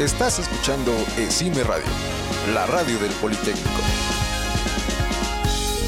Estás 0.00 0.38
escuchando 0.38 0.94
ESIME 1.18 1.62
Radio, 1.62 1.84
la 2.54 2.66
radio 2.66 2.98
del 3.00 3.12
Politécnico. 3.20 3.68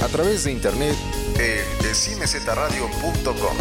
A 0.03 0.08
través 0.08 0.45
de 0.45 0.53
internet 0.53 0.95
en 1.38 1.87
esimezradio.com. 1.87 3.56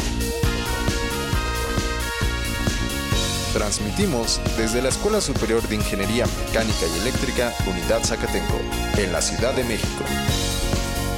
Transmitimos 3.53 4.41
desde 4.57 4.81
la 4.81 4.89
Escuela 4.89 5.21
Superior 5.21 5.65
de 5.69 5.75
Ingeniería 5.75 6.25
Mecánica 6.45 6.85
y 6.85 6.99
Eléctrica 6.99 7.53
Unidad 7.65 8.03
Zacatenco, 8.03 8.59
en 8.97 9.13
la 9.13 9.21
Ciudad 9.21 9.53
de 9.53 9.63
México. 9.63 10.03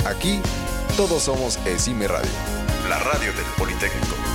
Aquí 0.05 0.39
todos 0.95 1.23
somos 1.23 1.57
ESIME 1.65 2.07
Radio, 2.07 2.29
la 2.87 2.99
radio 2.99 3.33
del 3.33 3.45
Politécnico. 3.57 4.32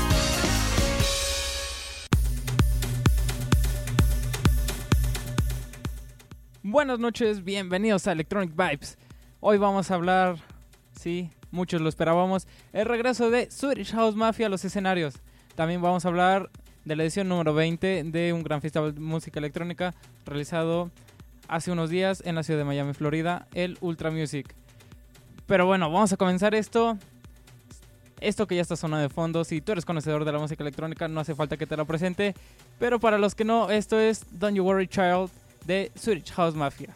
Buenas 6.78 7.00
noches, 7.00 7.42
bienvenidos 7.42 8.06
a 8.06 8.12
Electronic 8.12 8.52
Vibes. 8.54 8.98
Hoy 9.40 9.58
vamos 9.58 9.90
a 9.90 9.96
hablar, 9.96 10.36
sí, 10.92 11.28
muchos 11.50 11.80
lo 11.80 11.88
esperábamos, 11.88 12.46
el 12.72 12.86
regreso 12.86 13.32
de 13.32 13.50
Swedish 13.50 13.90
House 13.90 14.14
Mafia 14.14 14.46
a 14.46 14.48
los 14.48 14.64
escenarios. 14.64 15.16
También 15.56 15.82
vamos 15.82 16.04
a 16.04 16.08
hablar 16.08 16.50
de 16.84 16.94
la 16.94 17.02
edición 17.02 17.28
número 17.28 17.52
20 17.52 18.04
de 18.04 18.32
un 18.32 18.44
gran 18.44 18.60
festival 18.60 18.94
de 18.94 19.00
música 19.00 19.40
electrónica 19.40 19.92
realizado 20.24 20.92
hace 21.48 21.72
unos 21.72 21.90
días 21.90 22.22
en 22.24 22.36
la 22.36 22.44
ciudad 22.44 22.60
de 22.60 22.64
Miami, 22.64 22.94
Florida, 22.94 23.48
el 23.54 23.76
Ultra 23.80 24.12
Music. 24.12 24.54
Pero 25.48 25.66
bueno, 25.66 25.90
vamos 25.90 26.12
a 26.12 26.16
comenzar 26.16 26.54
esto. 26.54 26.96
Esto 28.20 28.46
que 28.46 28.54
ya 28.54 28.62
está 28.62 28.76
sonando 28.76 29.02
de 29.02 29.12
fondo, 29.12 29.42
si 29.42 29.60
tú 29.60 29.72
eres 29.72 29.84
conocedor 29.84 30.24
de 30.24 30.30
la 30.30 30.38
música 30.38 30.62
electrónica, 30.62 31.08
no 31.08 31.18
hace 31.18 31.34
falta 31.34 31.56
que 31.56 31.66
te 31.66 31.76
lo 31.76 31.86
presente. 31.86 32.36
Pero 32.78 33.00
para 33.00 33.18
los 33.18 33.34
que 33.34 33.44
no, 33.44 33.68
esto 33.68 33.98
es 33.98 34.24
Don't 34.38 34.56
You 34.56 34.62
Worry 34.62 34.86
Child 34.86 35.28
de 35.68 35.90
Swedish 35.94 36.30
House 36.30 36.56
Mafia. 36.56 36.88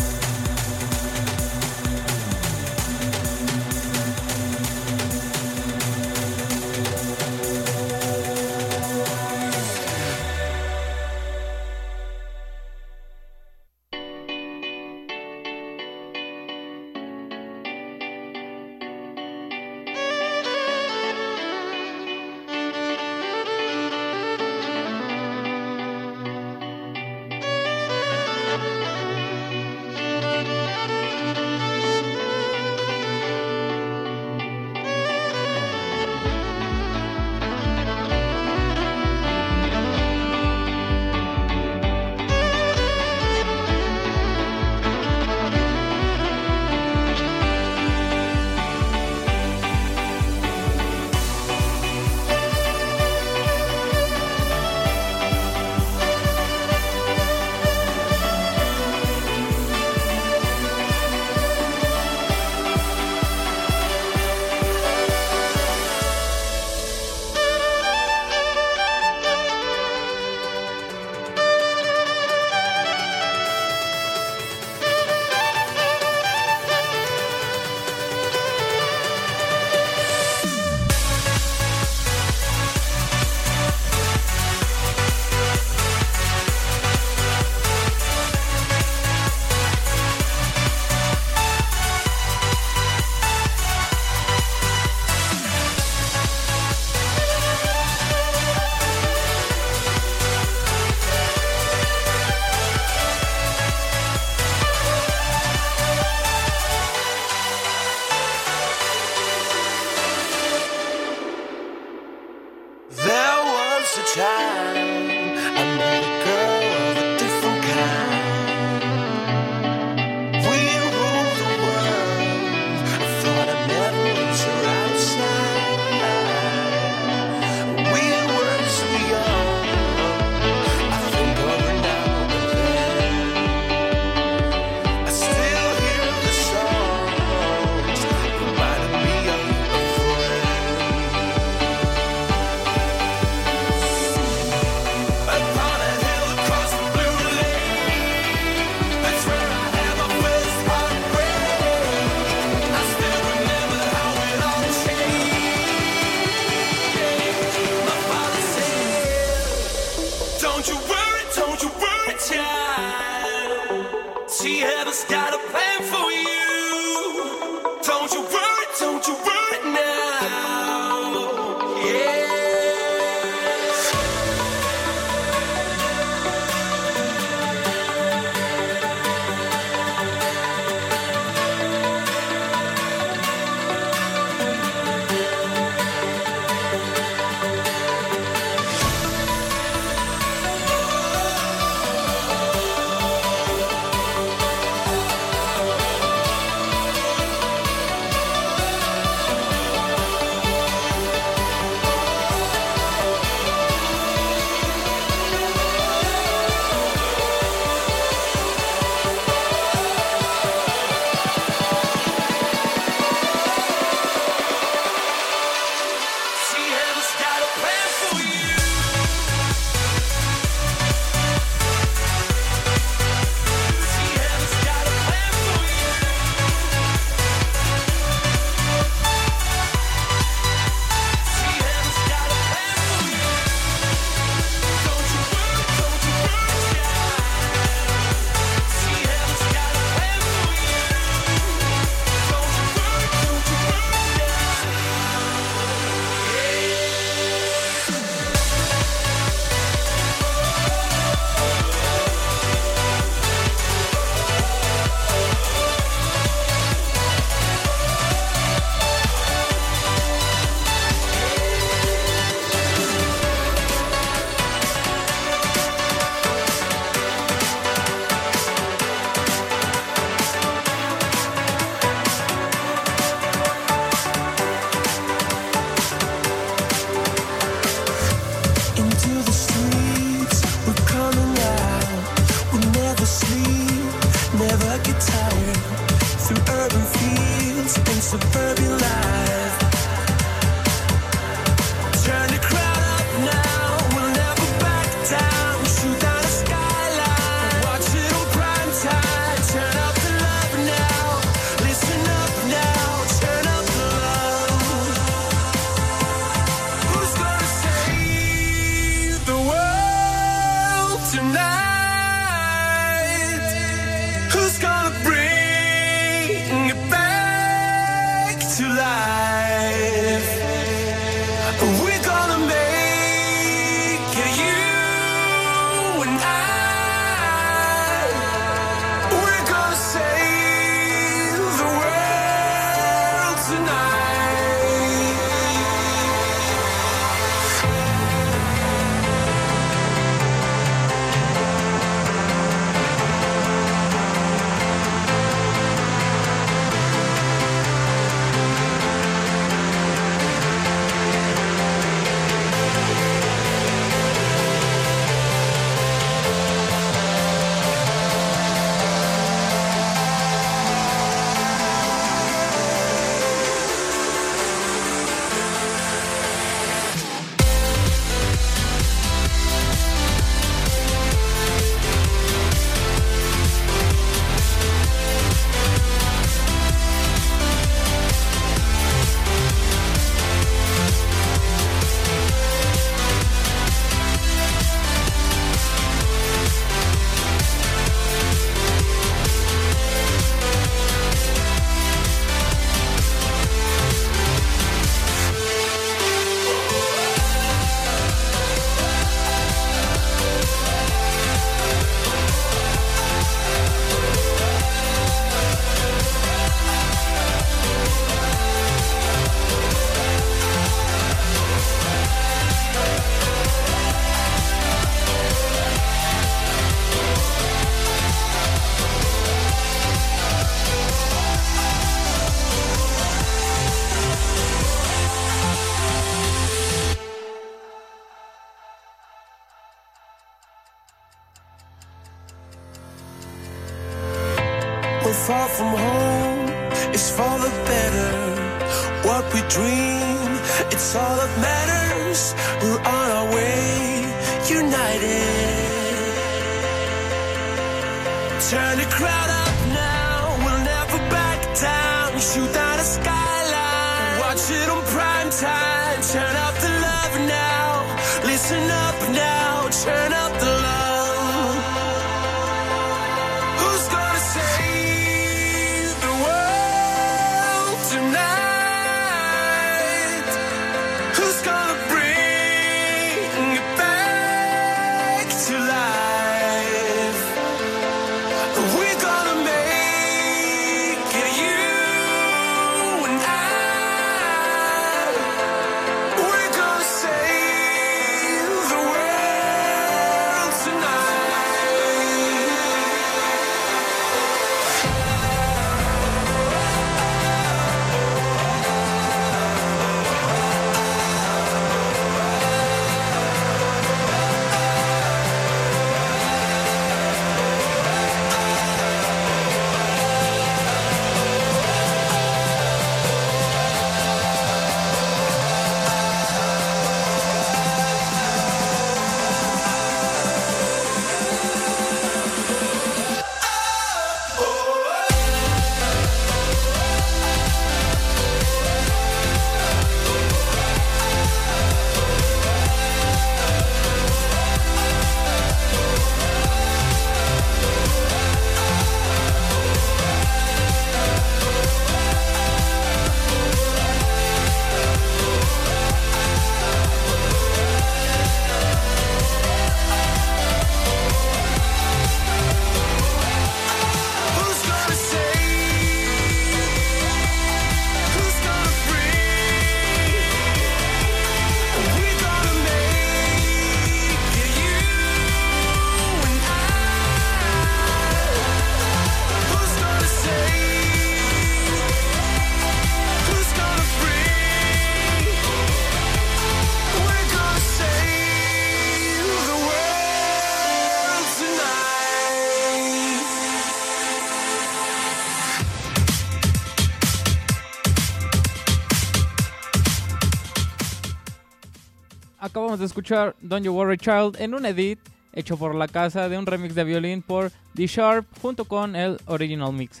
Acabamos 592.64 592.80
de 592.80 592.86
escuchar 592.86 593.36
Don't 593.42 593.62
You 593.62 593.74
Worry 593.74 593.98
Child 593.98 594.40
en 594.40 594.54
un 594.54 594.64
edit 594.64 594.98
hecho 595.34 595.58
por 595.58 595.74
la 595.74 595.86
casa 595.86 596.30
de 596.30 596.38
un 596.38 596.46
remix 596.46 596.74
de 596.74 596.82
violín 596.84 597.20
por 597.20 597.52
The 597.74 597.86
Sharp 597.86 598.26
junto 598.40 598.64
con 598.64 598.96
el 598.96 599.18
original 599.26 599.70
mix. 599.74 600.00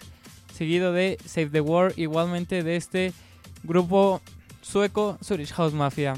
Seguido 0.50 0.90
de 0.90 1.18
Save 1.26 1.50
the 1.50 1.60
War, 1.60 1.92
igualmente 1.96 2.62
de 2.62 2.76
este 2.76 3.12
grupo 3.64 4.22
sueco 4.62 5.18
Swedish 5.20 5.52
House 5.52 5.74
Mafia. 5.74 6.14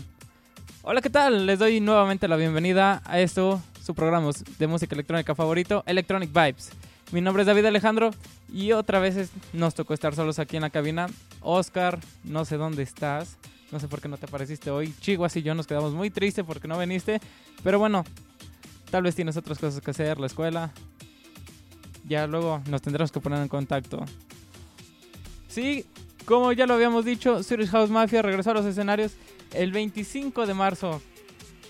Hola, 0.82 1.00
¿qué 1.00 1.10
tal? 1.10 1.46
Les 1.46 1.58
doy 1.58 1.80
nuevamente 1.80 2.28
la 2.28 2.36
bienvenida 2.36 3.02
a 3.06 3.18
esto, 3.18 3.60
su 3.84 3.96
programa 3.96 4.30
de 4.56 4.66
música 4.68 4.94
electrónica 4.94 5.34
favorito, 5.34 5.82
Electronic 5.84 6.30
Vibes. 6.32 6.70
Mi 7.10 7.20
nombre 7.20 7.42
es 7.42 7.48
David 7.48 7.64
Alejandro 7.64 8.12
y 8.52 8.70
otra 8.70 9.00
vez 9.00 9.32
nos 9.52 9.74
tocó 9.74 9.94
estar 9.94 10.14
solos 10.14 10.38
aquí 10.38 10.54
en 10.54 10.62
la 10.62 10.70
cabina. 10.70 11.08
Oscar, 11.40 11.98
no 12.22 12.44
sé 12.44 12.56
dónde 12.56 12.84
estás. 12.84 13.36
No 13.70 13.80
sé 13.80 13.88
por 13.88 14.00
qué 14.00 14.08
no 14.08 14.16
te 14.16 14.26
apareciste 14.26 14.70
hoy. 14.70 14.94
Chiguas 15.00 15.36
y 15.36 15.42
yo 15.42 15.54
nos 15.54 15.66
quedamos 15.66 15.92
muy 15.92 16.10
tristes 16.10 16.44
porque 16.44 16.68
no 16.68 16.78
viniste. 16.78 17.20
Pero 17.62 17.78
bueno, 17.78 18.04
tal 18.90 19.02
vez 19.02 19.14
tienes 19.14 19.36
otras 19.36 19.58
cosas 19.58 19.80
que 19.80 19.90
hacer, 19.90 20.18
la 20.18 20.26
escuela. 20.26 20.72
Ya 22.06 22.26
luego 22.26 22.62
nos 22.68 22.82
tendremos 22.82 23.10
que 23.10 23.20
poner 23.20 23.40
en 23.42 23.48
contacto. 23.48 24.04
Sí, 25.48 25.84
como 26.24 26.52
ya 26.52 26.66
lo 26.66 26.74
habíamos 26.74 27.04
dicho, 27.04 27.42
Swedish 27.42 27.70
House 27.70 27.90
Mafia 27.90 28.22
regresó 28.22 28.50
a 28.50 28.54
los 28.54 28.66
escenarios 28.66 29.14
el 29.52 29.72
25 29.72 30.46
de 30.46 30.54
marzo 30.54 31.00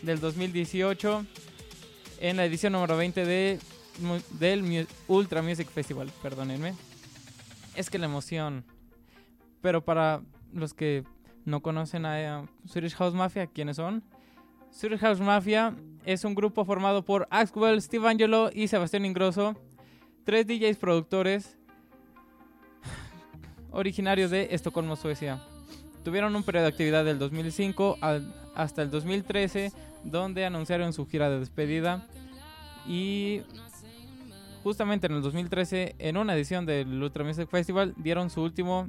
del 0.02 0.20
2018 0.20 1.24
en 2.20 2.36
la 2.36 2.44
edición 2.44 2.72
número 2.72 2.96
20 2.96 3.24
de, 3.24 3.58
del 4.38 4.88
Ultra 5.08 5.42
Music 5.42 5.68
Festival. 5.68 6.10
Perdónenme. 6.22 6.74
Es 7.74 7.90
que 7.90 7.98
la 7.98 8.06
emoción. 8.06 8.64
Pero 9.60 9.84
para 9.84 10.20
los 10.52 10.74
que 10.74 11.04
no 11.46 11.62
conocen 11.62 12.04
a 12.04 12.20
eh, 12.42 12.46
Swedish 12.66 12.94
House 12.96 13.14
Mafia, 13.14 13.46
¿quiénes 13.46 13.76
son? 13.76 14.02
Swedish 14.70 14.98
House 15.00 15.20
Mafia 15.20 15.74
es 16.04 16.24
un 16.24 16.34
grupo 16.34 16.64
formado 16.64 17.02
por 17.04 17.26
Axwell, 17.30 17.80
Steve 17.80 18.08
Angelo 18.08 18.50
y 18.52 18.68
Sebastián 18.68 19.06
Ingrosso, 19.06 19.54
tres 20.24 20.46
DJs 20.46 20.76
productores 20.76 21.56
originarios 23.70 24.30
de 24.30 24.48
Estocolmo, 24.50 24.96
Suecia. 24.96 25.40
Tuvieron 26.04 26.34
un 26.36 26.42
periodo 26.42 26.64
de 26.66 26.70
actividad 26.70 27.04
del 27.04 27.18
2005 27.18 27.98
al- 28.00 28.32
hasta 28.54 28.82
el 28.82 28.90
2013, 28.90 29.72
donde 30.04 30.44
anunciaron 30.44 30.92
su 30.92 31.06
gira 31.06 31.28
de 31.30 31.40
despedida 31.40 32.06
y 32.86 33.42
justamente 34.62 35.06
en 35.06 35.14
el 35.14 35.22
2013, 35.22 35.96
en 35.98 36.16
una 36.16 36.34
edición 36.34 36.64
del 36.66 37.02
Ultra 37.02 37.24
Music 37.24 37.48
Festival, 37.48 37.94
dieron 37.96 38.30
su 38.30 38.42
último 38.42 38.88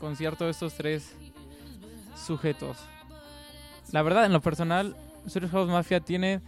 concierto 0.00 0.44
de 0.44 0.50
estos 0.50 0.74
tres 0.74 1.14
sujetos. 2.16 2.78
La 3.90 4.02
verdad, 4.02 4.24
en 4.24 4.32
lo 4.32 4.40
personal, 4.40 4.96
Swedish 5.26 5.50
House 5.50 5.68
Mafia 5.68 6.00
tiene 6.00 6.40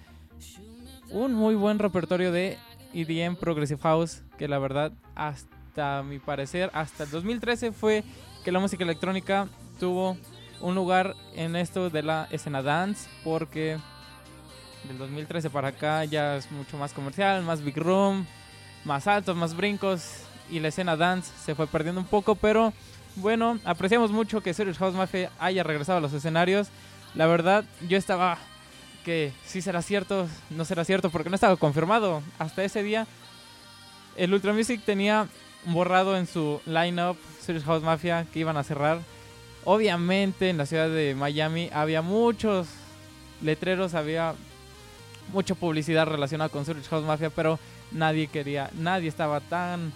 un 1.11 1.33
muy 1.35 1.55
buen 1.55 1.79
repertorio 1.79 2.33
de 2.33 2.59
EDM 2.93 3.37
Progressive 3.37 3.81
House, 3.83 4.23
que 4.39 4.49
la 4.49 4.59
verdad, 4.59 4.93
hasta 5.15 6.03
mi 6.03 6.19
parecer, 6.19 6.71
hasta 6.73 7.05
el 7.05 7.11
2013 7.11 7.73
fue 7.73 8.05
que 8.45 8.53
la 8.53 8.61
música 8.61 8.85
electrónica 8.85 9.49
tuvo 9.79 10.17
un 10.61 10.75
lugar 10.75 11.15
en 11.35 11.57
esto 11.57 11.91
de 11.91 12.03
la 12.03 12.29
escena 12.31 12.63
dance, 12.63 13.09
porque 13.23 13.79
del 14.89 14.99
2013 14.99 15.51
para 15.51 15.69
acá 15.69 16.05
ya 16.05 16.37
es 16.37 16.51
mucho 16.51 16.79
más 16.79 16.93
comercial, 16.93 17.43
más 17.43 17.63
big 17.63 17.77
room, 17.77 18.27
más 18.85 19.07
altos, 19.07 19.37
más 19.37 19.57
brincos, 19.57 20.23
y 20.51 20.61
la 20.61 20.69
escena 20.69 20.97
dance 20.97 21.33
se 21.43 21.55
fue 21.55 21.67
perdiendo 21.67 22.01
un 22.01 22.07
poco, 22.07 22.35
pero 22.35 22.73
bueno, 23.17 23.59
apreciamos 23.65 24.11
mucho 24.11 24.41
que 24.41 24.55
Serious 24.55 24.79
House 24.79 24.95
Mafia 24.95 25.31
haya 25.39 25.63
regresado 25.63 25.99
a 25.99 26.01
los 26.01 26.13
escenarios. 26.13 26.69
La 27.15 27.27
verdad, 27.27 27.65
yo 27.89 27.97
estaba 27.97 28.39
que 29.05 29.33
sí 29.45 29.61
será 29.61 29.83
cierto, 29.83 30.27
no 30.51 30.65
será 30.65 30.85
cierto, 30.85 31.11
porque 31.11 31.31
no 31.31 31.35
estaba 31.35 31.57
confirmado. 31.57 32.23
Hasta 32.39 32.65
ese 32.65 32.83
día, 32.83 33.07
el 34.17 34.33
Ultra 34.33 34.53
Music 34.53 34.81
tenía 34.85 35.29
borrado 35.67 36.17
en 36.17 36.27
su 36.27 36.61
lineup 36.67 37.17
Serious 37.41 37.65
House 37.65 37.83
Mafia 37.83 38.27
que 38.33 38.41
iban 38.41 38.57
a 38.57 38.65
cerrar. 38.65 39.01
Obviamente 39.65 40.51
en 40.51 40.59
la 40.59 40.67
ciudad 40.67 40.89
de 40.89 41.15
Miami 41.15 41.71
había 41.73 42.03
muchos 42.03 42.69
letreros, 43.43 43.95
había 43.95 44.35
mucha 45.33 45.55
publicidad 45.55 46.07
relacionada 46.07 46.51
con 46.51 46.65
Serious 46.65 46.89
House 46.89 47.05
Mafia, 47.05 47.31
pero 47.31 47.59
nadie 47.93 48.27
quería, 48.27 48.71
nadie 48.75 49.09
estaba 49.09 49.41
tan 49.41 49.93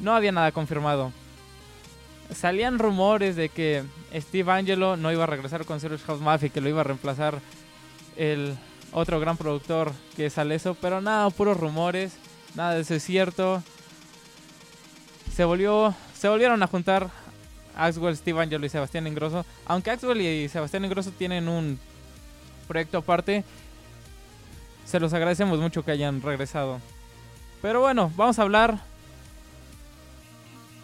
no 0.00 0.14
había 0.14 0.32
nada 0.32 0.52
confirmado. 0.52 1.12
Salían 2.34 2.78
rumores 2.78 3.36
de 3.36 3.48
que 3.48 3.84
Steve 4.14 4.50
Angelo 4.52 4.96
no 4.96 5.12
iba 5.12 5.24
a 5.24 5.26
regresar 5.26 5.64
con 5.64 5.80
Serious 5.80 6.02
House 6.04 6.20
Mafia, 6.20 6.48
que 6.48 6.60
lo 6.60 6.68
iba 6.68 6.80
a 6.80 6.84
reemplazar 6.84 7.38
el 8.16 8.56
otro 8.92 9.18
gran 9.20 9.36
productor 9.36 9.92
que 10.16 10.26
es 10.26 10.38
Aleso, 10.38 10.74
pero 10.74 11.00
nada, 11.00 11.30
puros 11.30 11.58
rumores, 11.58 12.16
nada 12.54 12.74
de 12.74 12.82
eso 12.82 12.94
es 12.94 13.02
cierto. 13.02 13.62
Se 15.32 15.44
volvió, 15.44 15.94
se 16.14 16.28
volvieron 16.28 16.62
a 16.62 16.66
juntar 16.66 17.10
Axwell, 17.76 18.16
Steve 18.16 18.40
Angelo 18.40 18.66
y 18.66 18.68
Sebastián 18.68 19.06
Ingrosso, 19.06 19.44
aunque 19.66 19.90
Axwell 19.90 20.20
y 20.20 20.48
Sebastián 20.48 20.84
Ingrosso 20.84 21.10
tienen 21.10 21.48
un 21.48 21.78
proyecto 22.68 22.98
aparte, 22.98 23.44
se 24.84 25.00
los 25.00 25.12
agradecemos 25.12 25.58
mucho 25.58 25.84
que 25.84 25.90
hayan 25.90 26.22
regresado. 26.22 26.80
Pero 27.62 27.80
bueno, 27.80 28.12
vamos 28.16 28.38
a 28.38 28.42
hablar 28.42 28.78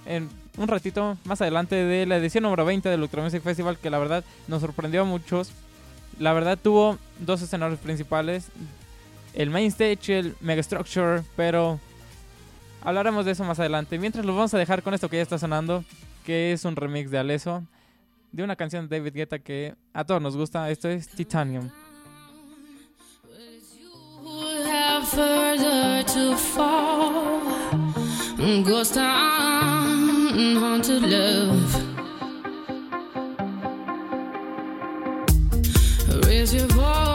en 0.07 0.40
un 0.57 0.69
ratito 0.69 1.17
más 1.25 1.41
adelante 1.41 1.77
de 1.77 2.07
la 2.07 2.17
edición 2.17 2.43
número 2.43 2.65
20 2.65 2.89
del 2.89 3.03
Ultra 3.03 3.23
Music 3.23 3.43
Festival 3.43 3.79
que 3.79 3.91
la 3.91 3.99
verdad 3.99 4.25
nos 4.49 4.61
sorprendió 4.61 5.03
a 5.03 5.05
muchos. 5.05 5.53
La 6.19 6.33
verdad 6.33 6.59
tuvo 6.61 6.99
dos 7.19 7.43
escenarios 7.43 7.81
principales, 7.81 8.49
el 9.35 9.51
main 9.51 9.69
stage 9.69 10.13
y 10.13 10.13
el 10.13 10.35
megastructure, 10.41 11.23
pero 11.37 11.81
hablaremos 12.83 13.25
de 13.25 13.33
eso 13.33 13.45
más 13.45 13.59
adelante. 13.59 13.99
Mientras 13.99 14.25
lo 14.25 14.35
vamos 14.35 14.53
a 14.55 14.59
dejar 14.59 14.83
con 14.83 14.95
esto 14.95 15.09
que 15.09 15.17
ya 15.17 15.23
está 15.23 15.39
sonando, 15.39 15.85
que 16.25 16.53
es 16.53 16.65
un 16.65 16.77
remix 16.77 17.11
de 17.11 17.19
Aleso 17.19 17.63
de 18.33 18.45
una 18.45 18.57
canción 18.57 18.89
de 18.89 18.99
David 18.99 19.15
Guetta 19.15 19.39
que 19.39 19.75
a 19.93 20.05
todos 20.05 20.23
nos 20.23 20.37
gusta. 20.37 20.71
Esto 20.71 20.89
es 20.89 21.09
Titanium. 21.09 21.71
Further 25.03 26.05
to 26.05 26.37
fall. 26.37 27.41
Haunted 30.33 31.03
love. 31.03 31.75
Raise 36.25 36.55
your 36.55 36.67
voice. 36.69 37.11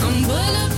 And 0.00 0.77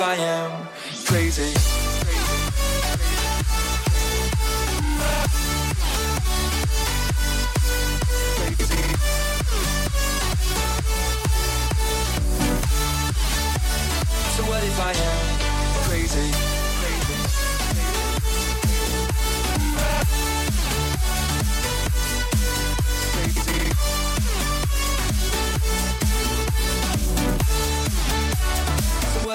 I 0.00 0.14
am 0.16 0.59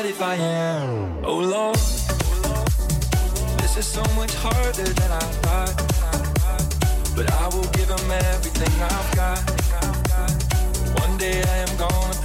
what 0.06 0.14
if 0.14 0.22
I 0.22 0.36
am? 0.36 1.26
Oh 1.26 1.40
Lord, 1.40 1.78
this 3.58 3.76
is 3.76 3.88
so 3.88 4.04
much 4.14 4.36
harder 4.36 4.84
than 4.84 5.12
I 5.12 5.26
thought. 5.42 5.76
But 7.16 7.32
I 7.32 7.48
will 7.48 7.70
give 7.74 7.88
them 7.88 8.12
everything 8.12 8.74
I've 8.84 9.16
got. 9.16 9.40
One 11.02 11.18
day 11.18 11.42
I 11.42 11.58
am 11.66 11.78
gonna 11.78 12.25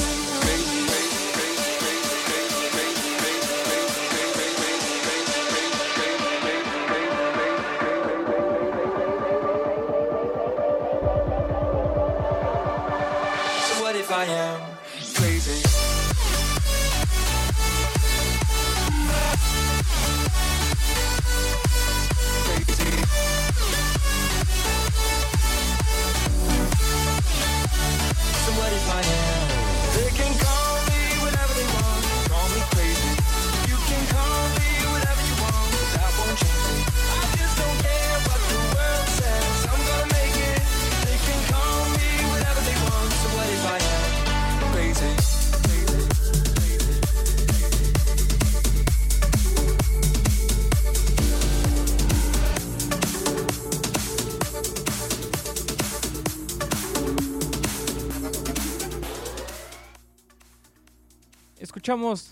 Escuchamos 61.91 62.31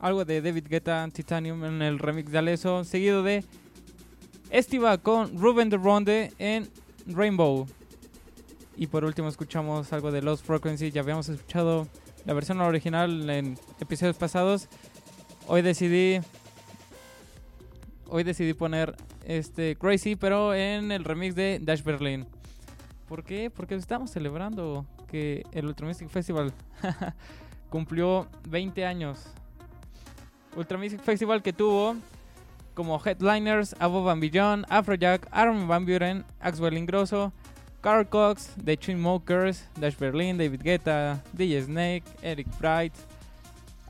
algo 0.00 0.24
de 0.24 0.42
David 0.42 0.66
Guetta 0.68 1.08
Titanium 1.12 1.64
en 1.64 1.80
el 1.80 2.00
remix 2.00 2.32
de 2.32 2.38
Aleso, 2.38 2.82
seguido 2.82 3.22
de 3.22 3.44
Estiva 4.50 4.98
con 4.98 5.38
Ruben 5.38 5.70
de 5.70 5.76
Ronde 5.76 6.32
en 6.40 6.68
Rainbow. 7.06 7.68
Y 8.76 8.88
por 8.88 9.04
último 9.04 9.28
escuchamos 9.28 9.92
algo 9.92 10.10
de 10.10 10.22
Lost 10.22 10.44
Frequency, 10.44 10.90
ya 10.90 11.02
habíamos 11.02 11.28
escuchado 11.28 11.86
la 12.24 12.34
versión 12.34 12.60
original 12.60 13.30
en 13.30 13.56
episodios 13.78 14.16
pasados. 14.16 14.66
Hoy 15.46 15.62
decidí 15.62 16.18
hoy 18.08 18.24
decidí 18.24 18.54
poner 18.54 18.96
este 19.24 19.76
Crazy, 19.76 20.16
pero 20.16 20.52
en 20.52 20.90
el 20.90 21.04
remix 21.04 21.36
de 21.36 21.60
Dash 21.62 21.84
Berlin. 21.84 22.26
¿Por 23.06 23.22
qué? 23.22 23.50
Porque 23.50 23.76
estamos 23.76 24.10
celebrando 24.10 24.84
que 25.06 25.44
el 25.52 25.66
Ultra 25.66 25.86
Music 25.86 26.08
Festival 26.08 26.52
cumplió 27.70 28.28
20 28.48 28.84
años. 28.84 29.24
Ultra 30.56 30.76
Music 30.76 31.00
Festival 31.00 31.42
que 31.42 31.52
tuvo 31.52 31.96
como 32.74 32.98
headliners 32.98 33.74
Above 33.78 34.10
and 34.10 34.20
Beyond, 34.20 34.66
Afrojack, 34.68 35.26
Aaron 35.30 35.68
Van 35.68 35.84
Buren, 35.84 36.24
Axwell 36.40 36.76
Ingrosso, 36.76 37.32
Carl 37.80 38.06
Cox, 38.06 38.50
The 38.62 38.76
Chainsmokers, 38.76 39.64
Dash 39.78 39.96
Berlin, 39.96 40.36
David 40.36 40.62
Guetta, 40.62 41.22
DJ 41.32 41.64
Snake, 41.64 42.04
Eric 42.22 42.46
Bright, 42.58 42.92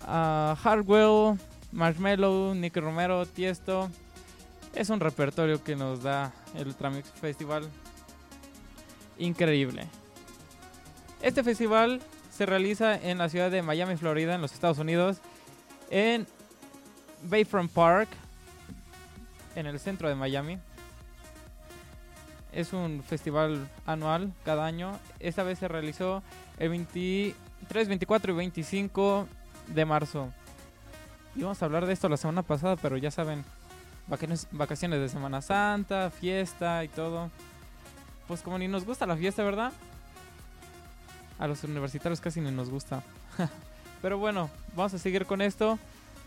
ah, 0.06 0.56
Hardwell, 0.62 1.38
Marshmello, 1.72 2.54
Nicky 2.54 2.80
Romero, 2.80 3.26
Tiesto. 3.26 3.88
Es 4.74 4.90
un 4.90 5.00
repertorio 5.00 5.62
que 5.62 5.74
nos 5.74 6.02
da 6.02 6.32
el 6.54 6.68
Ultra 6.68 6.90
Music 6.90 7.14
Festival. 7.14 7.68
Increíble. 9.18 9.86
Este 11.20 11.42
festival 11.42 12.00
se 12.40 12.46
realiza 12.46 12.96
en 12.96 13.18
la 13.18 13.28
ciudad 13.28 13.50
de 13.50 13.60
Miami, 13.60 13.96
Florida, 13.96 14.34
en 14.34 14.40
los 14.40 14.54
Estados 14.54 14.78
Unidos, 14.78 15.18
en 15.90 16.26
Bayfront 17.24 17.70
Park, 17.70 18.08
en 19.54 19.66
el 19.66 19.78
centro 19.78 20.08
de 20.08 20.14
Miami. 20.14 20.58
Es 22.50 22.72
un 22.72 23.02
festival 23.02 23.68
anual 23.84 24.32
cada 24.42 24.64
año. 24.64 24.98
Esta 25.18 25.42
vez 25.42 25.58
se 25.58 25.68
realizó 25.68 26.22
el 26.58 26.70
23, 26.70 27.88
24 27.88 28.32
y 28.32 28.36
25 28.36 29.28
de 29.66 29.84
marzo. 29.84 30.32
íbamos 31.36 31.60
a 31.60 31.66
hablar 31.66 31.84
de 31.84 31.92
esto 31.92 32.08
la 32.08 32.16
semana 32.16 32.42
pasada, 32.42 32.76
pero 32.76 32.96
ya 32.96 33.10
saben, 33.10 33.44
vacaciones, 34.52 34.98
de 34.98 35.10
Semana 35.10 35.42
Santa, 35.42 36.08
fiesta 36.08 36.84
y 36.84 36.88
todo. 36.88 37.30
Pues 38.26 38.40
como 38.40 38.56
ni 38.56 38.66
nos 38.66 38.86
gusta 38.86 39.04
la 39.04 39.18
fiesta, 39.18 39.44
¿verdad? 39.44 39.74
A 41.40 41.48
los 41.48 41.64
universitarios 41.64 42.20
casi 42.20 42.38
ni 42.38 42.50
nos 42.50 42.68
gusta. 42.68 43.02
pero 44.02 44.18
bueno, 44.18 44.50
vamos 44.76 44.92
a 44.92 44.98
seguir 44.98 45.24
con 45.24 45.40
esto. 45.40 45.78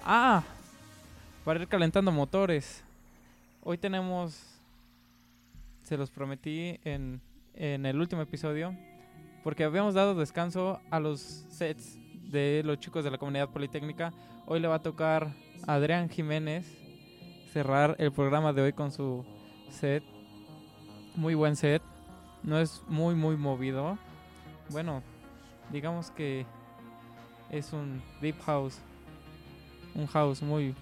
Ah, 0.04 0.42
para 1.46 1.62
ir 1.62 1.68
calentando 1.68 2.12
motores. 2.12 2.84
Hoy 3.62 3.78
tenemos, 3.78 4.60
se 5.84 5.98
los 5.98 6.10
prometí 6.10 6.80
en, 6.84 7.22
en 7.54 7.86
el 7.86 8.00
último 8.00 8.24
episodio, 8.24 8.76
porque 9.44 9.64
habíamos 9.64 9.94
dado 9.94 10.16
descanso 10.16 10.80
a 10.90 11.00
los 11.00 11.20
sets 11.22 11.96
de 12.32 12.64
los 12.66 12.80
chicos 12.80 13.04
de 13.04 13.12
la 13.12 13.20
comunidad 13.20 13.50
politécnica. 13.50 14.12
Hoy 14.48 14.60
le 14.62 14.68
va 14.68 14.76
a 14.78 14.82
tocar 14.82 15.32
a 15.68 15.76
Adrián 15.76 16.10
Jiménez 16.10 16.66
cerrar 17.54 17.96
el 18.00 18.12
programa 18.12 18.52
de 18.52 18.64
hoy 18.64 18.74
con 18.74 18.92
su 18.92 19.24
set. 19.70 20.04
Muy 21.16 21.36
buen 21.36 21.56
set. 21.56 21.84
No 22.42 22.58
es 22.58 22.82
muy, 22.88 23.14
muy 23.14 23.38
movido. 23.38 24.00
Bueno, 24.74 25.04
digamos 25.72 26.10
que 26.10 26.48
es 27.52 27.74
un 27.74 28.02
deep 28.22 28.42
house. 28.42 28.80
Un 29.94 30.08
house 30.08 30.42
muy, 30.42 30.74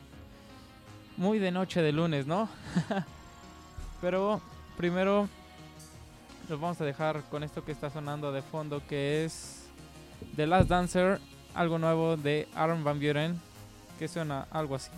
muy 1.18 1.40
de 1.40 1.52
noche 1.52 1.82
de 1.82 1.92
lunes, 1.92 2.26
¿no? 2.26 2.48
Pero 4.02 4.40
primero 4.78 5.28
los 6.48 6.62
vamos 6.62 6.80
a 6.80 6.86
dejar 6.86 7.22
con 7.24 7.44
esto 7.44 7.66
que 7.66 7.74
está 7.74 7.90
sonando 7.90 8.32
de 8.32 8.42
fondo, 8.42 8.82
que 8.88 9.26
es 9.26 9.68
The 10.38 10.48
Last 10.48 10.70
Dancer, 10.70 11.20
algo 11.54 11.78
nuevo 11.78 12.16
de 12.16 12.48
Aaron 12.56 12.86
Van 12.86 12.98
Buren, 12.98 13.42
que 14.00 14.08
suena 14.08 14.48
algo 14.52 14.76
así. 14.76 14.90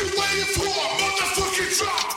you 0.00 0.06
waiting 0.06 0.44
for? 0.54 0.64
Motherfucking 0.64 1.78
drop. 1.78 2.13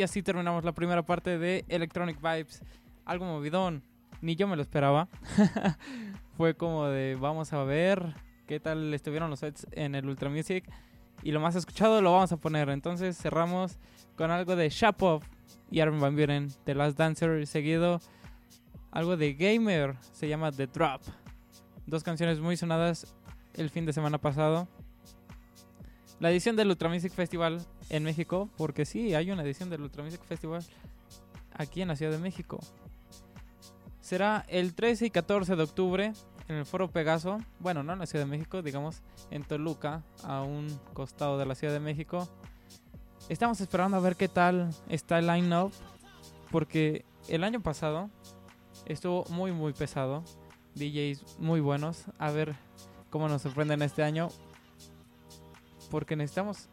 Y 0.00 0.02
así 0.02 0.22
terminamos 0.22 0.64
la 0.64 0.72
primera 0.72 1.02
parte 1.02 1.36
de 1.36 1.62
Electronic 1.68 2.16
Vibes. 2.22 2.62
Algo 3.04 3.26
movidón, 3.26 3.82
ni 4.22 4.34
yo 4.34 4.48
me 4.48 4.56
lo 4.56 4.62
esperaba. 4.62 5.08
Fue 6.38 6.54
como 6.54 6.86
de 6.86 7.18
vamos 7.20 7.52
a 7.52 7.62
ver 7.64 8.14
qué 8.46 8.60
tal 8.60 8.94
estuvieron 8.94 9.28
los 9.28 9.40
sets 9.40 9.66
en 9.72 9.94
el 9.94 10.08
Ultra 10.08 10.30
Music. 10.30 10.64
Y 11.22 11.32
lo 11.32 11.40
más 11.40 11.54
escuchado 11.54 12.00
lo 12.00 12.12
vamos 12.12 12.32
a 12.32 12.38
poner. 12.38 12.70
Entonces 12.70 13.18
cerramos 13.18 13.76
con 14.16 14.30
algo 14.30 14.56
de 14.56 14.70
Shapov 14.70 15.20
y 15.70 15.80
Armin 15.80 16.00
Van 16.00 16.48
The 16.64 16.74
Last 16.74 16.96
Dancer, 16.96 17.46
seguido 17.46 18.00
algo 18.90 19.18
de 19.18 19.34
Gamer, 19.34 19.96
se 20.12 20.28
llama 20.28 20.50
The 20.50 20.66
Drop. 20.66 21.02
Dos 21.84 22.02
canciones 22.02 22.40
muy 22.40 22.56
sonadas 22.56 23.14
el 23.52 23.68
fin 23.68 23.84
de 23.84 23.92
semana 23.92 24.16
pasado. 24.16 24.66
La 26.20 26.30
edición 26.30 26.56
del 26.56 26.68
Ultra 26.68 26.88
Music 26.88 27.12
Festival 27.12 27.60
en 27.90 28.04
México, 28.04 28.48
porque 28.56 28.84
sí, 28.84 29.14
hay 29.14 29.30
una 29.30 29.42
edición 29.42 29.68
del 29.68 29.82
Ultra 29.82 30.02
Music 30.02 30.22
Festival 30.24 30.64
aquí 31.52 31.82
en 31.82 31.88
la 31.88 31.96
Ciudad 31.96 32.12
de 32.12 32.18
México. 32.18 32.58
Será 34.00 34.44
el 34.48 34.74
13 34.74 35.06
y 35.06 35.10
14 35.10 35.56
de 35.56 35.62
octubre 35.62 36.12
en 36.48 36.56
el 36.56 36.64
Foro 36.64 36.88
Pegaso, 36.88 37.38
bueno, 37.58 37.82
no 37.82 37.92
en 37.92 37.98
la 37.98 38.06
Ciudad 38.06 38.24
de 38.24 38.30
México, 38.30 38.62
digamos 38.62 39.02
en 39.30 39.44
Toluca, 39.44 40.02
a 40.24 40.42
un 40.42 40.68
costado 40.94 41.38
de 41.38 41.46
la 41.46 41.54
Ciudad 41.54 41.72
de 41.74 41.80
México. 41.80 42.28
Estamos 43.28 43.60
esperando 43.60 43.96
a 43.96 44.00
ver 44.00 44.16
qué 44.16 44.28
tal 44.28 44.74
está 44.88 45.18
el 45.18 45.26
line-up, 45.26 45.72
porque 46.50 47.04
el 47.28 47.44
año 47.44 47.60
pasado 47.60 48.10
estuvo 48.86 49.24
muy, 49.28 49.52
muy 49.52 49.72
pesado. 49.72 50.24
DJs 50.74 51.38
muy 51.38 51.60
buenos. 51.60 52.04
A 52.18 52.30
ver 52.30 52.56
cómo 53.10 53.28
nos 53.28 53.42
sorprenden 53.42 53.82
este 53.82 54.02
año. 54.02 54.28
Porque 55.90 56.16
necesitamos 56.16 56.68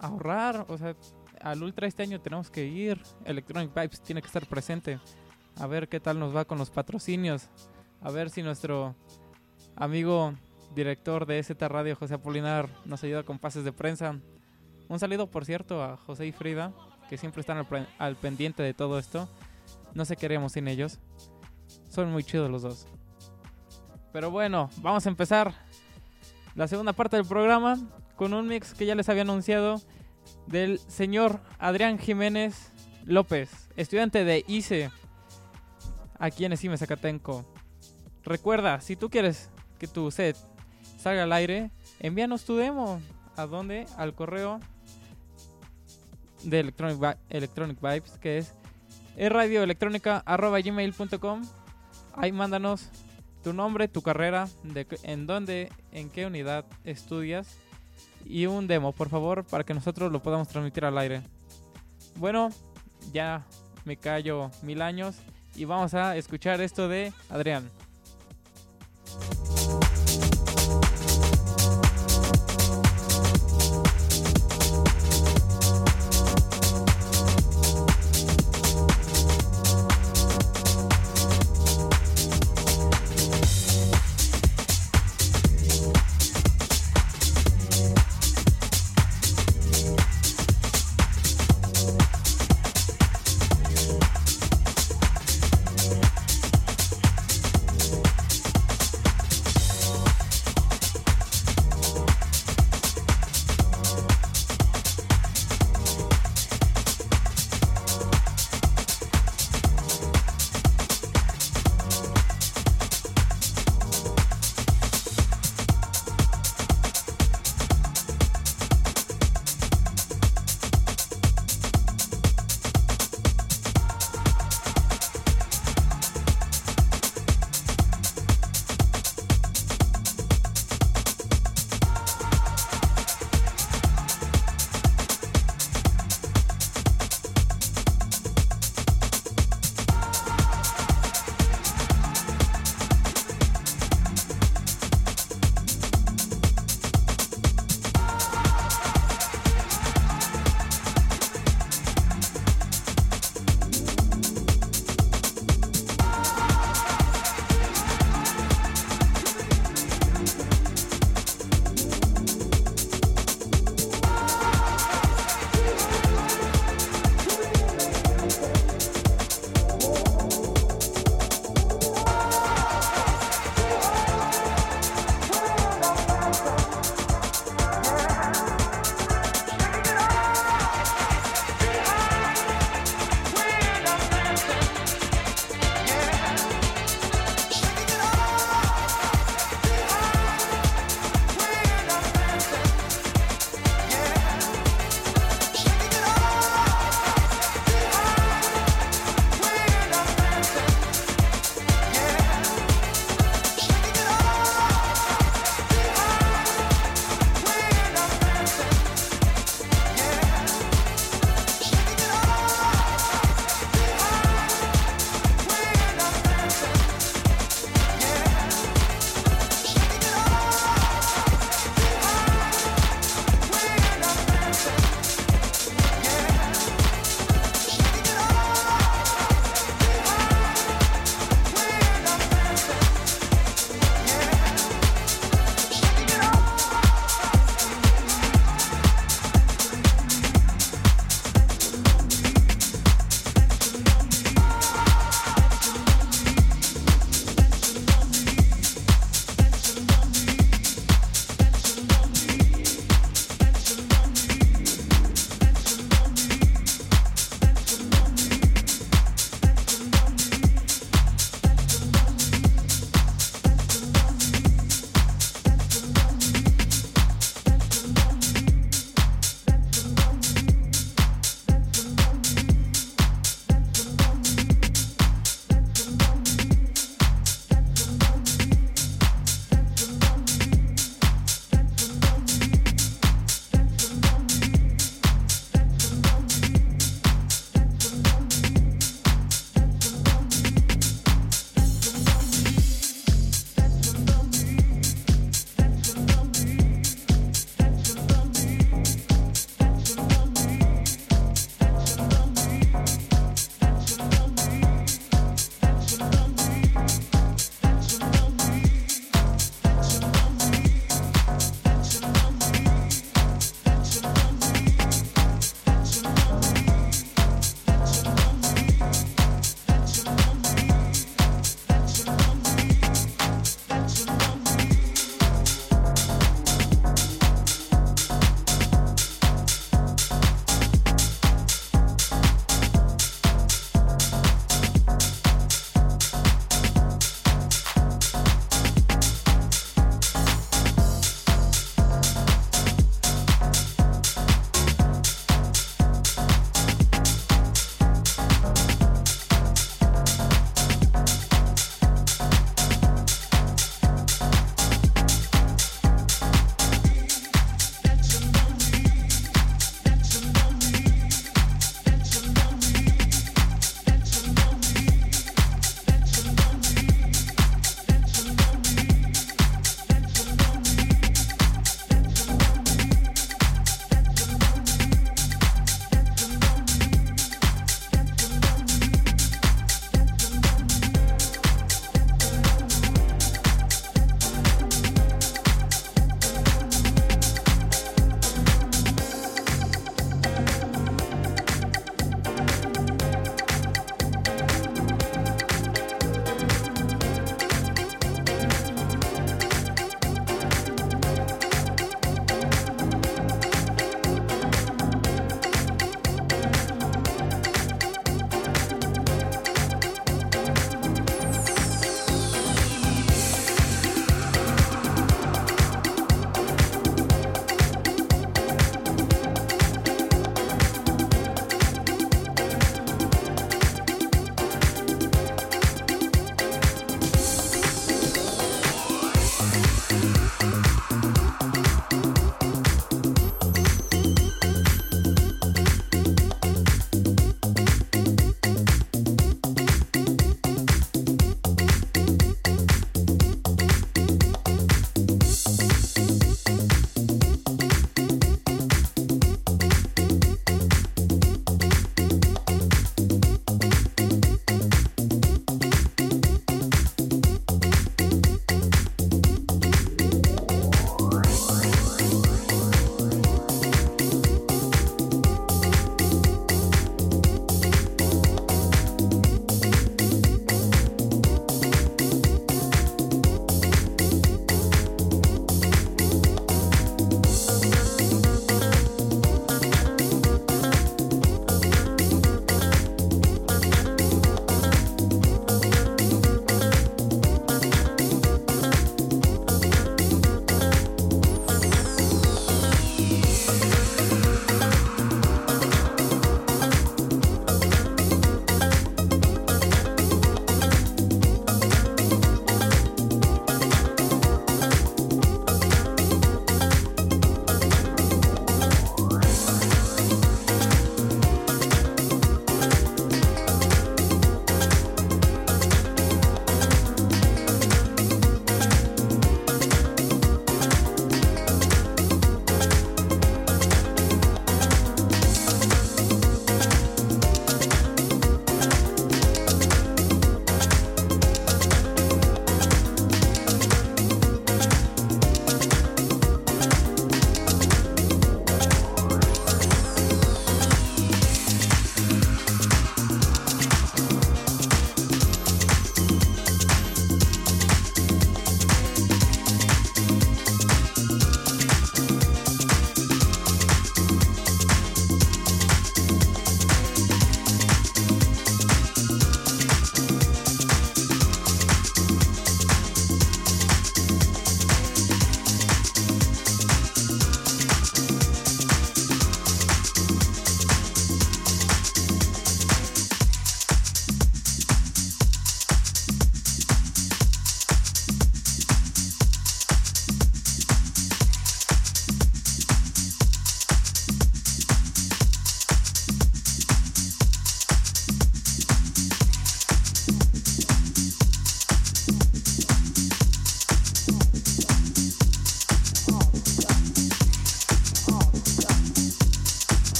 ahorrar. 0.00 0.66
O 0.68 0.76
sea, 0.76 0.96
al 1.40 1.62
Ultra 1.62 1.86
este 1.86 2.02
año 2.02 2.20
tenemos 2.20 2.50
que 2.50 2.64
ir. 2.66 3.00
Electronic 3.24 3.72
Vibes 3.74 4.00
tiene 4.00 4.20
que 4.20 4.26
estar 4.26 4.46
presente. 4.46 4.98
A 5.56 5.66
ver 5.66 5.88
qué 5.88 6.00
tal 6.00 6.18
nos 6.18 6.34
va 6.34 6.44
con 6.44 6.58
los 6.58 6.70
patrocinios. 6.70 7.48
A 8.00 8.10
ver 8.10 8.30
si 8.30 8.42
nuestro 8.42 8.94
amigo 9.76 10.34
director 10.74 11.26
de 11.26 11.38
ST 11.38 11.68
Radio, 11.68 11.96
José 11.96 12.14
Apolinar, 12.14 12.68
nos 12.84 13.02
ayuda 13.04 13.22
con 13.22 13.38
pases 13.38 13.64
de 13.64 13.72
prensa. 13.72 14.18
Un 14.88 14.98
saludo, 14.98 15.26
por 15.26 15.44
cierto, 15.44 15.82
a 15.82 15.96
José 15.96 16.26
y 16.26 16.32
Frida, 16.32 16.72
que 17.08 17.16
siempre 17.16 17.40
están 17.40 17.58
al, 17.58 17.88
al 17.98 18.16
pendiente 18.16 18.62
de 18.62 18.74
todo 18.74 18.98
esto. 18.98 19.28
No 19.94 20.04
sé 20.04 20.16
qué 20.16 20.26
haríamos 20.26 20.52
sin 20.52 20.68
ellos. 20.68 20.98
Son 21.88 22.10
muy 22.10 22.24
chidos 22.24 22.50
los 22.50 22.62
dos. 22.62 22.86
Pero 24.12 24.30
bueno, 24.30 24.70
vamos 24.78 25.06
a 25.06 25.08
empezar 25.08 25.52
la 26.54 26.66
segunda 26.66 26.92
parte 26.92 27.16
del 27.16 27.26
programa 27.26 27.78
con 28.20 28.34
un 28.34 28.46
mix 28.48 28.74
que 28.74 28.84
ya 28.84 28.94
les 28.94 29.08
había 29.08 29.22
anunciado 29.22 29.80
del 30.46 30.78
señor 30.88 31.40
Adrián 31.58 31.98
Jiménez 31.98 32.70
López, 33.06 33.48
estudiante 33.76 34.24
de 34.24 34.44
ICE 34.46 34.90
aquí 36.18 36.44
en 36.44 36.52
Esime 36.52 36.76
Zacatenco. 36.76 37.46
Recuerda, 38.22 38.82
si 38.82 38.94
tú 38.94 39.08
quieres 39.08 39.48
que 39.78 39.86
tu 39.88 40.10
set 40.10 40.36
salga 40.98 41.22
al 41.22 41.32
aire, 41.32 41.70
envíanos 41.98 42.44
tu 42.44 42.56
demo. 42.56 43.00
¿A 43.36 43.46
dónde? 43.46 43.86
Al 43.96 44.14
correo 44.14 44.60
de 46.44 46.60
Electronic, 46.60 47.00
Vi- 47.00 47.16
Electronic 47.30 47.80
Vibes, 47.80 48.18
que 48.18 48.36
es 48.36 48.52
radioelectrónica.gmail.com 49.16 51.42
Ahí 52.16 52.32
mándanos 52.32 52.90
tu 53.42 53.54
nombre, 53.54 53.88
tu 53.88 54.02
carrera, 54.02 54.46
de, 54.62 54.86
en 55.04 55.26
dónde, 55.26 55.72
en 55.90 56.10
qué 56.10 56.26
unidad 56.26 56.66
estudias 56.84 57.56
y 58.24 58.46
un 58.46 58.66
demo, 58.66 58.92
por 58.92 59.08
favor, 59.08 59.44
para 59.44 59.64
que 59.64 59.74
nosotros 59.74 60.10
lo 60.12 60.22
podamos 60.22 60.48
transmitir 60.48 60.84
al 60.84 60.98
aire. 60.98 61.22
Bueno, 62.16 62.50
ya 63.12 63.46
me 63.84 63.96
callo 63.96 64.50
mil 64.62 64.82
años 64.82 65.16
y 65.54 65.64
vamos 65.64 65.94
a 65.94 66.16
escuchar 66.16 66.60
esto 66.60 66.88
de 66.88 67.12
Adrián. 67.28 67.70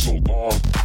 so 0.00 0.12
long. 0.26 0.79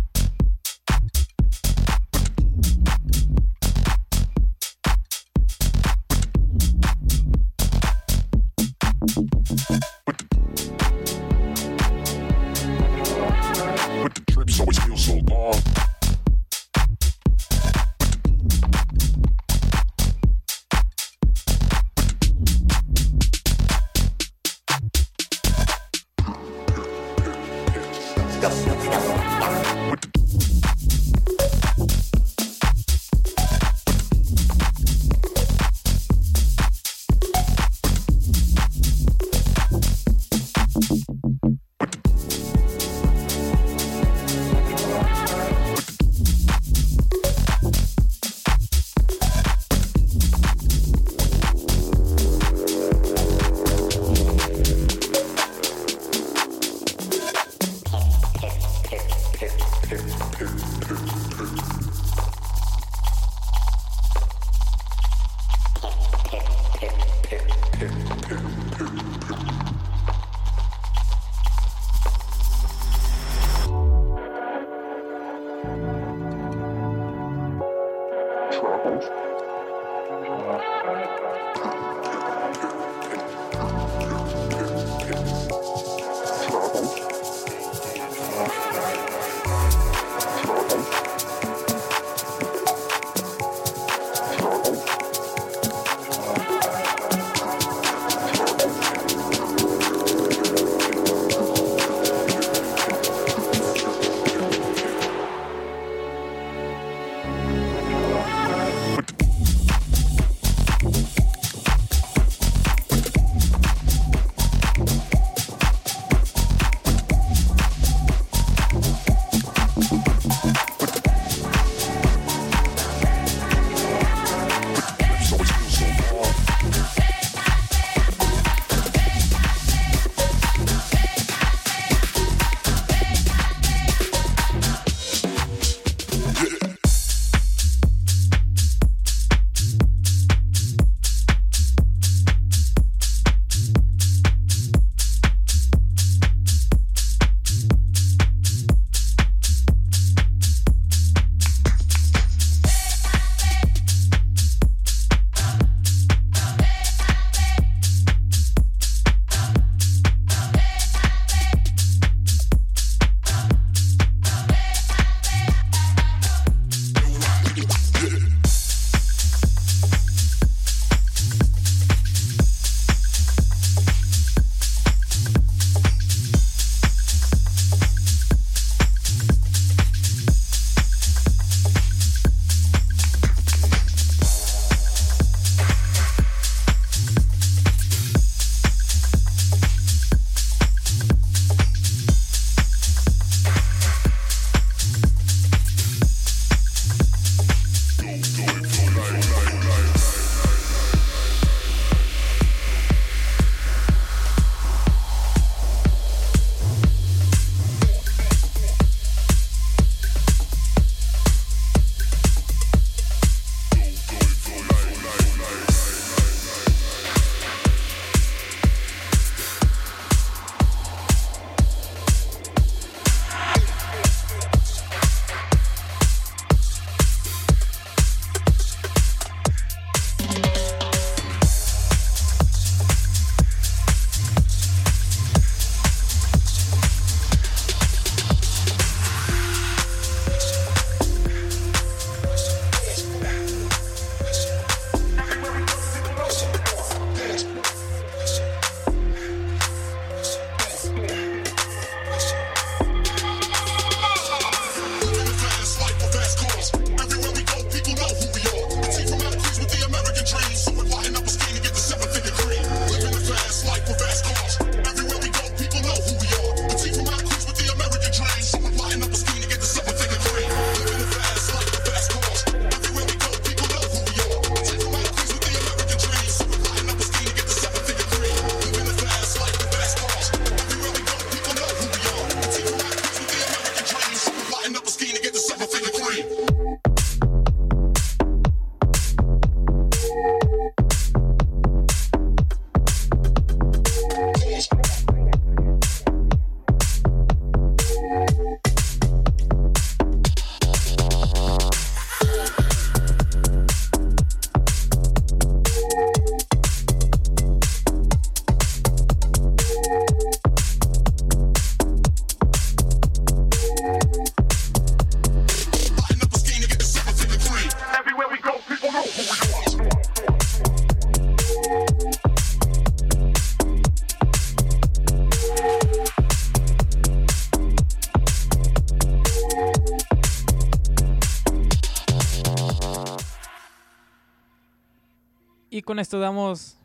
Con 335.84 335.99
esto 335.99 336.20
damos 336.20 336.78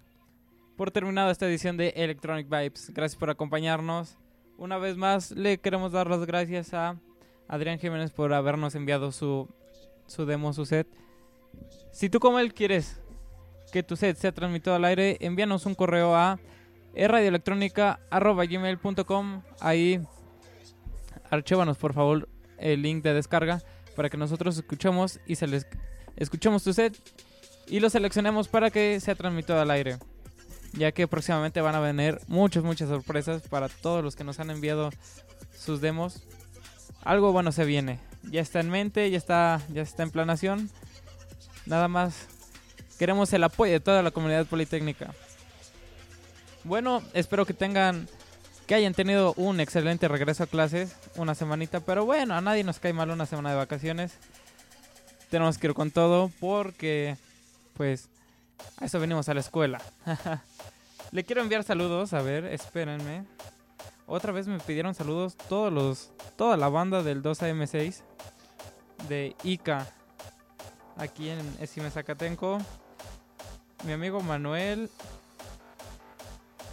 por 0.77 0.91
terminada 0.91 1.31
esta 1.31 1.47
edición 1.47 1.77
de 1.77 1.91
Electronic 1.97 2.49
Vibes. 2.49 2.91
Gracias 2.93 3.17
por 3.19 3.31
acompañarnos. 3.31 4.19
Una 4.59 4.79
vez 4.79 4.97
más 4.97 5.31
le 5.31 5.59
queremos 5.59 5.93
dar 5.93 6.09
las 6.09 6.27
gracias 6.27 6.75
a 6.75 6.99
Adrián 7.49 7.79
Jiménez 7.79 8.11
por 8.11 8.33
habernos 8.33 8.75
enviado 8.75 9.13
su, 9.13 9.49
su 10.07 10.27
demo, 10.27 10.53
su 10.53 10.67
set. 10.67 10.89
Si 11.93 12.11
tú 12.11 12.19
como 12.21 12.39
él 12.39 12.55
quieres 12.55 13.01
que 13.73 13.83
tu 13.83 13.97
set 13.97 14.17
sea 14.17 14.33
transmitido 14.33 14.75
al 14.75 14.85
aire, 14.85 15.17
envíanos 15.21 15.67
un 15.67 15.75
correo 15.75 16.17
a 16.17 16.39
radioelectrónica.gmail.com 16.95 19.43
Ahí 19.61 20.01
archívanos 21.31 21.79
por 21.79 21.95
favor 21.95 22.29
el 22.59 22.83
link 22.83 23.05
de 23.05 23.15
descarga 23.15 23.63
para 23.95 24.11
que 24.11 24.17
nosotros 24.17 24.57
escuchemos 24.57 25.21
y 25.27 25.37
se 25.37 25.47
les 25.47 25.69
escuchemos 26.17 26.65
tu 26.65 26.73
set 26.73 26.97
y 27.67 27.81
lo 27.81 27.91
seleccionemos 27.91 28.49
para 28.49 28.71
que 28.71 28.99
sea 29.01 29.15
transmitido 29.15 29.61
al 29.61 29.71
aire. 29.71 29.99
Ya 30.73 30.93
que 30.93 31.09
próximamente 31.09 31.61
van 31.61 31.75
a 31.75 31.81
venir 31.81 32.21
muchas, 32.29 32.63
muchas 32.63 32.89
sorpresas 32.89 33.43
para 33.43 33.69
todos 33.69 34.05
los 34.05 34.17
que 34.17 34.25
nos 34.25 34.39
han 34.39 34.51
enviado 34.51 34.91
sus 35.57 35.81
demos. 35.81 36.23
Algo 37.03 37.33
bueno 37.33 37.53
se 37.53 37.65
viene. 37.65 37.99
Ya 38.31 38.41
está 38.41 38.61
en 38.61 38.71
mente, 38.71 39.11
ya 39.11 39.19
está, 39.19 39.61
ya 39.73 39.83
está 39.83 40.03
en 40.03 40.11
planación. 40.11 40.71
Nada 41.67 41.89
más 41.89 42.27
queremos 42.99 43.33
el 43.33 43.45
apoyo 43.45 43.73
de 43.73 43.81
toda 43.81 44.03
la 44.03 44.11
comunidad 44.11 44.47
politécnica. 44.47 45.13
Bueno, 46.65 47.03
espero 47.15 47.47
que 47.47 47.55
tengan 47.55 48.07
que 48.71 48.77
hayan 48.77 48.95
tenido 48.95 49.35
un 49.37 49.59
excelente 49.59 50.07
regreso 50.07 50.45
a 50.45 50.47
clases, 50.47 50.95
una 51.17 51.35
semanita, 51.35 51.81
pero 51.81 52.05
bueno, 52.05 52.35
a 52.37 52.41
nadie 52.41 52.63
nos 52.63 52.79
cae 52.79 52.93
mal 52.93 53.11
una 53.11 53.27
semana 53.27 53.51
de 53.51 53.57
vacaciones. 53.57 54.13
Tenemos 55.29 55.59
que 55.59 55.67
ir 55.67 55.75
con 55.75 55.91
todo 55.91 56.31
porque 56.39 57.17
pues 57.81 58.11
a 58.77 58.85
eso 58.85 59.01
venimos 59.01 59.31
a 59.31 59.33
la 59.33 59.41
escuela. 59.41 59.81
Le 61.13 61.25
quiero 61.25 61.41
enviar 61.41 61.65
saludos, 61.65 62.13
a 62.13 62.21
ver, 62.21 62.45
espérenme. 62.45 63.25
Otra 64.07 64.33
vez 64.33 64.47
me 64.49 64.59
pidieron 64.59 64.95
saludos 64.95 65.35
todos 65.49 65.73
los 65.73 66.13
toda 66.37 66.59
la 66.59 66.69
banda 66.69 67.03
del 67.03 67.23
2AM6 67.23 68.03
de 69.09 69.35
Ica 69.45 69.87
aquí 70.99 71.31
en 71.31 71.41
Esime 71.59 71.91
Zacatenco. 71.91 72.59
Mi 73.87 73.93
amigo 73.93 74.21
Manuel 74.21 74.91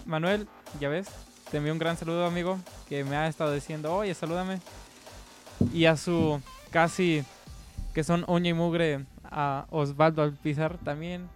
Manuel, 0.05 0.45
ya 0.81 0.89
ves, 0.89 1.07
te 1.49 1.55
envío 1.55 1.71
un 1.71 1.79
gran 1.79 1.95
saludo, 1.95 2.25
amigo, 2.25 2.59
que 2.89 3.05
me 3.05 3.15
ha 3.15 3.29
estado 3.29 3.53
diciendo, 3.53 3.95
"Oye, 3.95 4.13
salúdame." 4.13 4.59
Y 5.71 5.85
a 5.85 5.95
su 5.95 6.41
casi 6.69 7.23
que 7.93 8.03
son 8.03 8.25
uña 8.27 8.49
y 8.49 8.53
mugre 8.53 9.05
a 9.37 9.67
Osvaldo 9.69 10.23
Alpizar 10.23 10.79
también. 10.79 11.29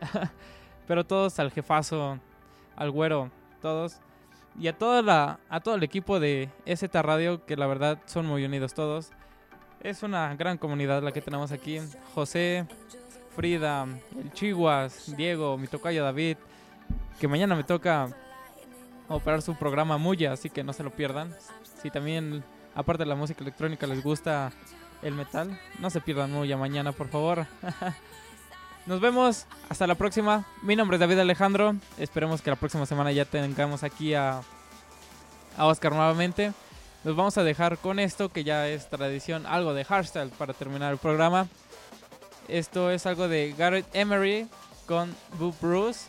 Pero 0.86 1.04
todos 1.04 1.36
al 1.40 1.50
jefazo, 1.50 2.20
al 2.76 2.90
güero, 2.92 3.28
todos. 3.60 3.98
Y 4.56 4.68
a 4.68 4.78
toda 4.78 5.02
la, 5.02 5.40
a 5.48 5.58
todo 5.60 5.74
el 5.74 5.82
equipo 5.82 6.20
de 6.20 6.48
ST 6.64 7.02
Radio, 7.02 7.44
que 7.44 7.56
la 7.56 7.66
verdad 7.66 7.98
son 8.06 8.26
muy 8.26 8.44
unidos 8.44 8.74
todos. 8.74 9.10
Es 9.80 10.04
una 10.04 10.36
gran 10.36 10.58
comunidad 10.58 11.02
la 11.02 11.10
que 11.10 11.20
tenemos 11.20 11.50
aquí. 11.50 11.80
José, 12.14 12.66
Frida, 13.34 13.84
el 14.16 14.32
Chihuas, 14.32 15.16
Diego, 15.16 15.58
mi 15.58 15.66
tocayo 15.66 16.04
David, 16.04 16.36
que 17.18 17.26
mañana 17.26 17.56
me 17.56 17.64
toca 17.64 18.10
operar 19.08 19.42
su 19.42 19.56
programa 19.56 19.98
Muya, 19.98 20.32
así 20.32 20.50
que 20.50 20.62
no 20.62 20.72
se 20.72 20.84
lo 20.84 20.90
pierdan. 20.90 21.34
Si 21.82 21.90
también, 21.90 22.44
aparte 22.76 23.02
de 23.02 23.08
la 23.08 23.16
música 23.16 23.42
electrónica, 23.42 23.88
les 23.88 24.04
gusta 24.04 24.52
el 25.02 25.14
metal, 25.14 25.58
no 25.78 25.90
se 25.90 26.00
pierdan 26.00 26.32
Muya 26.32 26.56
mañana, 26.56 26.92
por 26.92 27.08
favor. 27.08 27.46
Nos 28.86 29.00
vemos, 29.00 29.46
hasta 29.68 29.86
la 29.86 29.94
próxima. 29.94 30.44
Mi 30.62 30.74
nombre 30.74 30.96
es 30.96 31.00
David 31.00 31.20
Alejandro. 31.20 31.76
Esperemos 31.98 32.42
que 32.42 32.50
la 32.50 32.56
próxima 32.56 32.84
semana 32.86 33.12
ya 33.12 33.24
tengamos 33.24 33.84
aquí 33.84 34.14
a, 34.14 34.40
a 35.56 35.66
Oscar 35.66 35.92
nuevamente. 35.92 36.52
Nos 37.04 37.16
vamos 37.16 37.38
a 37.38 37.44
dejar 37.44 37.78
con 37.78 37.98
esto, 37.98 38.28
que 38.28 38.44
ya 38.44 38.68
es 38.68 38.88
tradición, 38.88 39.46
algo 39.46 39.74
de 39.74 39.84
hardstyle 39.84 40.30
para 40.30 40.52
terminar 40.52 40.92
el 40.92 40.98
programa. 40.98 41.46
Esto 42.48 42.90
es 42.90 43.06
algo 43.06 43.28
de 43.28 43.54
Garrett 43.56 43.86
Emery 43.92 44.48
con 44.86 45.14
Boo 45.38 45.54
Bruce. 45.60 46.08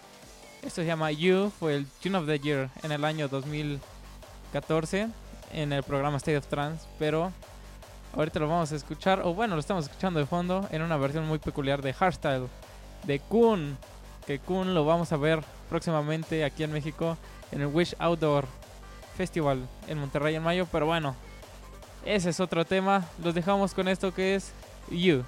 Esto 0.63 0.81
se 0.81 0.85
llama 0.85 1.11
You, 1.11 1.51
fue 1.59 1.75
el 1.75 1.85
Tune 2.01 2.17
of 2.17 2.25
the 2.25 2.39
Year 2.39 2.69
en 2.83 2.91
el 2.91 3.05
año 3.05 3.27
2014 3.27 5.09
en 5.51 5.73
el 5.73 5.83
programa 5.83 6.17
State 6.17 6.37
of 6.37 6.47
Trance, 6.47 6.87
pero 6.97 7.31
ahorita 8.15 8.39
lo 8.39 8.47
vamos 8.47 8.71
a 8.71 8.75
escuchar, 8.75 9.21
o 9.23 9.33
bueno, 9.33 9.55
lo 9.55 9.59
estamos 9.59 9.85
escuchando 9.85 10.19
de 10.19 10.25
fondo 10.25 10.67
en 10.71 10.81
una 10.81 10.97
versión 10.97 11.27
muy 11.27 11.39
peculiar 11.39 11.81
de 11.81 11.93
hardstyle 11.93 12.47
de 13.05 13.19
Kun, 13.19 13.77
que 14.25 14.39
Kun 14.39 14.73
lo 14.73 14.85
vamos 14.85 15.11
a 15.11 15.17
ver 15.17 15.43
próximamente 15.69 16.45
aquí 16.45 16.63
en 16.63 16.71
México 16.71 17.17
en 17.51 17.61
el 17.61 17.67
Wish 17.67 17.95
Outdoor 17.99 18.45
Festival 19.17 19.67
en 19.87 19.99
Monterrey 19.99 20.35
en 20.35 20.43
mayo, 20.43 20.67
pero 20.71 20.85
bueno, 20.85 21.15
ese 22.05 22.29
es 22.29 22.39
otro 22.39 22.65
tema. 22.65 23.05
Los 23.23 23.33
dejamos 23.33 23.73
con 23.73 23.87
esto 23.87 24.13
que 24.13 24.35
es 24.35 24.53
You. 24.89 25.23